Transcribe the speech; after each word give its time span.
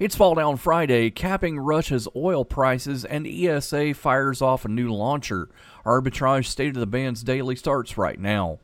It's 0.00 0.14
Fall 0.14 0.36
Down 0.36 0.58
Friday, 0.58 1.10
capping 1.10 1.58
Russia's 1.58 2.06
oil 2.14 2.44
prices, 2.44 3.04
and 3.04 3.26
ESA 3.26 3.94
fires 3.94 4.40
off 4.40 4.64
a 4.64 4.68
new 4.68 4.94
launcher. 4.94 5.48
Arbitrage 5.84 6.46
State 6.46 6.76
of 6.76 6.80
the 6.80 6.86
Bands 6.86 7.24
Daily 7.24 7.56
starts 7.56 7.98
right 7.98 8.20
now. 8.20 8.60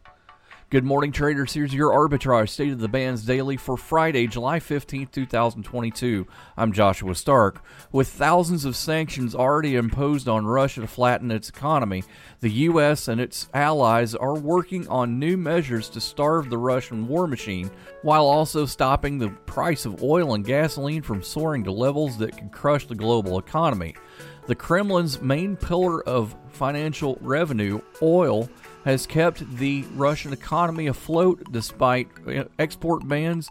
Good 0.70 0.82
morning, 0.82 1.12
traders. 1.12 1.52
Here's 1.52 1.74
your 1.74 1.92
arbitrage 1.92 2.48
state 2.48 2.72
of 2.72 2.80
the 2.80 2.88
bands 2.88 3.24
daily 3.24 3.58
for 3.58 3.76
Friday, 3.76 4.26
July 4.26 4.58
15, 4.58 5.06
2022. 5.08 6.26
I'm 6.56 6.72
Joshua 6.72 7.14
Stark. 7.14 7.62
With 7.92 8.08
thousands 8.08 8.64
of 8.64 8.74
sanctions 8.74 9.34
already 9.34 9.76
imposed 9.76 10.26
on 10.26 10.46
Russia 10.46 10.80
to 10.80 10.86
flatten 10.86 11.30
its 11.30 11.50
economy, 11.50 12.02
the 12.40 12.50
U.S. 12.50 13.08
and 13.08 13.20
its 13.20 13.48
allies 13.52 14.14
are 14.14 14.34
working 14.38 14.88
on 14.88 15.18
new 15.18 15.36
measures 15.36 15.90
to 15.90 16.00
starve 16.00 16.48
the 16.48 16.58
Russian 16.58 17.06
war 17.06 17.26
machine 17.28 17.70
while 18.02 18.26
also 18.26 18.64
stopping 18.64 19.18
the 19.18 19.28
price 19.28 19.84
of 19.84 20.02
oil 20.02 20.34
and 20.34 20.44
gasoline 20.46 21.02
from 21.02 21.22
soaring 21.22 21.62
to 21.64 21.72
levels 21.72 22.16
that 22.18 22.36
could 22.36 22.50
crush 22.50 22.86
the 22.86 22.94
global 22.96 23.38
economy. 23.38 23.94
The 24.46 24.54
Kremlin's 24.54 25.22
main 25.22 25.56
pillar 25.56 26.02
of 26.06 26.36
financial 26.50 27.16
revenue, 27.22 27.80
oil, 28.02 28.50
has 28.84 29.06
kept 29.06 29.56
the 29.56 29.84
Russian 29.94 30.34
economy 30.34 30.86
afloat 30.86 31.50
despite 31.50 32.08
uh, 32.26 32.44
export 32.58 33.08
bans, 33.08 33.50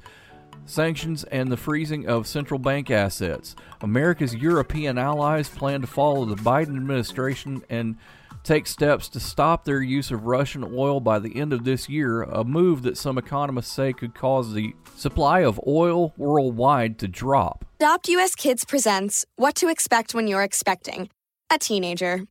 sanctions, 0.65 1.23
and 1.23 1.51
the 1.51 1.57
freezing 1.57 2.07
of 2.07 2.27
central 2.27 2.59
bank 2.59 2.91
assets. 2.91 3.55
America's 3.81 4.35
European 4.35 4.99
allies 4.99 5.49
plan 5.49 5.81
to 5.81 5.87
follow 5.87 6.25
the 6.25 6.35
Biden 6.35 6.75
administration 6.77 7.63
and 7.71 7.97
take 8.43 8.67
steps 8.67 9.07
to 9.09 9.19
stop 9.19 9.63
their 9.63 9.81
use 9.81 10.11
of 10.11 10.25
Russian 10.25 10.63
oil 10.63 10.99
by 10.99 11.19
the 11.19 11.35
end 11.35 11.53
of 11.53 11.63
this 11.63 11.89
year, 11.89 12.23
a 12.23 12.43
move 12.43 12.83
that 12.83 12.97
some 12.97 13.17
economists 13.17 13.71
say 13.71 13.93
could 13.93 14.13
cause 14.13 14.53
the 14.53 14.73
supply 14.95 15.39
of 15.39 15.59
oil 15.65 16.13
worldwide 16.17 16.99
to 16.99 17.07
drop. 17.07 17.65
Adopt 17.79 18.09
US 18.09 18.35
Kids 18.35 18.65
presents 18.65 19.25
What 19.35 19.55
to 19.55 19.69
Expect 19.69 20.13
When 20.13 20.27
You're 20.27 20.43
Expecting 20.43 21.09
a 21.51 21.57
Teenager. 21.57 22.25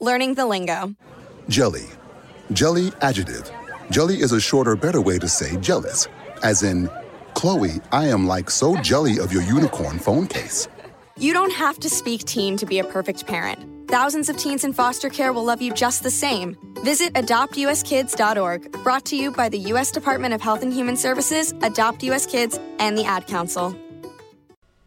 Learning 0.00 0.34
the 0.34 0.46
lingo. 0.46 0.94
Jelly. 1.48 1.86
Jelly 2.52 2.92
adjective. 3.00 3.50
Jelly 3.90 4.20
is 4.20 4.32
a 4.32 4.40
shorter, 4.40 4.76
better 4.76 5.00
way 5.00 5.18
to 5.18 5.28
say 5.28 5.56
jealous. 5.58 6.08
As 6.42 6.62
in, 6.62 6.90
Chloe, 7.34 7.80
I 7.92 8.06
am 8.08 8.26
like 8.26 8.50
so 8.50 8.76
jelly 8.82 9.18
of 9.18 9.32
your 9.32 9.42
unicorn 9.42 9.98
phone 9.98 10.26
case. 10.26 10.68
You 11.16 11.32
don't 11.32 11.52
have 11.52 11.78
to 11.80 11.88
speak 11.88 12.24
teen 12.24 12.56
to 12.58 12.66
be 12.66 12.78
a 12.78 12.84
perfect 12.84 13.26
parent. 13.26 13.75
Thousands 13.88 14.28
of 14.28 14.36
teens 14.36 14.64
in 14.64 14.72
foster 14.72 15.08
care 15.08 15.32
will 15.32 15.44
love 15.44 15.62
you 15.62 15.72
just 15.72 16.02
the 16.02 16.10
same. 16.10 16.56
Visit 16.82 17.12
adoptuskids.org, 17.14 18.72
brought 18.82 19.04
to 19.06 19.16
you 19.16 19.30
by 19.30 19.48
the 19.48 19.58
U.S. 19.58 19.92
Department 19.92 20.34
of 20.34 20.40
Health 20.40 20.62
and 20.62 20.72
Human 20.72 20.96
Services, 20.96 21.54
Adopt 21.62 22.02
U.S. 22.02 22.26
Kids, 22.26 22.58
and 22.78 22.98
the 22.98 23.04
Ad 23.04 23.26
Council. 23.26 23.76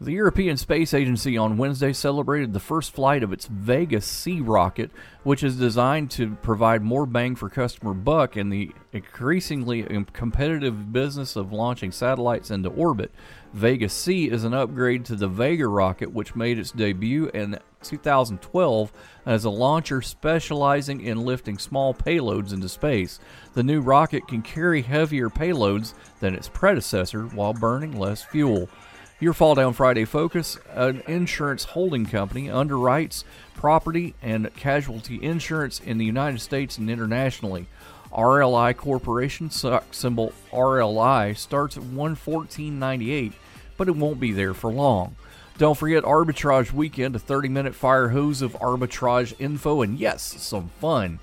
The 0.02 0.12
European 0.12 0.56
Space 0.56 0.94
Agency 0.94 1.36
on 1.36 1.58
Wednesday 1.58 1.92
celebrated 1.92 2.54
the 2.54 2.58
first 2.58 2.94
flight 2.94 3.22
of 3.22 3.34
its 3.34 3.46
Vega 3.46 4.00
C 4.00 4.40
rocket, 4.40 4.90
which 5.24 5.42
is 5.42 5.58
designed 5.58 6.10
to 6.12 6.36
provide 6.36 6.80
more 6.80 7.04
bang 7.04 7.36
for 7.36 7.50
customer 7.50 7.92
buck 7.92 8.34
in 8.34 8.48
the 8.48 8.70
increasingly 8.94 9.82
competitive 10.14 10.90
business 10.90 11.36
of 11.36 11.52
launching 11.52 11.92
satellites 11.92 12.50
into 12.50 12.70
orbit. 12.70 13.12
Vega 13.52 13.90
C 13.90 14.30
is 14.30 14.42
an 14.42 14.54
upgrade 14.54 15.04
to 15.04 15.16
the 15.16 15.28
Vega 15.28 15.68
rocket, 15.68 16.14
which 16.14 16.34
made 16.34 16.58
its 16.58 16.72
debut 16.72 17.28
in 17.34 17.58
2012 17.82 18.92
as 19.26 19.44
a 19.44 19.50
launcher 19.50 20.00
specializing 20.00 21.02
in 21.02 21.26
lifting 21.26 21.58
small 21.58 21.92
payloads 21.92 22.54
into 22.54 22.70
space. 22.70 23.20
The 23.52 23.62
new 23.62 23.82
rocket 23.82 24.26
can 24.26 24.40
carry 24.40 24.80
heavier 24.80 25.28
payloads 25.28 25.92
than 26.20 26.34
its 26.34 26.48
predecessor 26.48 27.24
while 27.26 27.52
burning 27.52 27.98
less 27.98 28.22
fuel. 28.22 28.70
Your 29.20 29.34
Fall 29.34 29.54
Down 29.54 29.74
Friday 29.74 30.06
focus 30.06 30.58
an 30.72 31.02
insurance 31.06 31.64
holding 31.64 32.06
company 32.06 32.46
underwrites 32.46 33.24
property 33.54 34.14
and 34.22 34.52
casualty 34.56 35.22
insurance 35.22 35.78
in 35.78 35.98
the 35.98 36.06
United 36.06 36.40
States 36.40 36.78
and 36.78 36.88
internationally. 36.88 37.66
RLI 38.10 38.74
Corporation, 38.74 39.50
symbol 39.50 40.32
RLI, 40.50 41.36
starts 41.36 41.76
at 41.76 41.82
114.98, 41.82 43.34
but 43.76 43.88
it 43.88 43.96
won't 43.96 44.20
be 44.20 44.32
there 44.32 44.54
for 44.54 44.72
long. 44.72 45.16
Don't 45.58 45.76
forget 45.76 46.02
Arbitrage 46.04 46.72
Weekend, 46.72 47.14
a 47.14 47.18
30 47.18 47.50
minute 47.50 47.74
fire 47.74 48.08
hose 48.08 48.40
of 48.40 48.54
arbitrage 48.54 49.38
info 49.38 49.82
and 49.82 49.98
yes, 49.98 50.22
some 50.22 50.70
fun. 50.80 51.18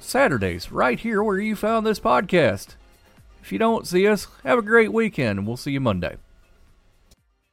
Saturdays, 0.00 0.70
right 0.70 1.00
here 1.00 1.22
where 1.22 1.38
you 1.38 1.56
found 1.56 1.86
this 1.86 1.98
podcast. 1.98 2.76
If 3.40 3.52
you 3.52 3.58
don't 3.58 3.86
see 3.86 4.06
us, 4.06 4.26
have 4.44 4.58
a 4.58 4.62
great 4.62 4.92
weekend 4.92 5.38
and 5.38 5.48
we'll 5.48 5.56
see 5.56 5.72
you 5.72 5.80
Monday. 5.80 6.16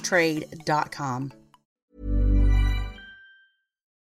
trade.com. 0.00 1.32